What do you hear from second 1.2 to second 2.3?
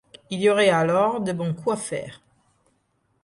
de bons coups à faire.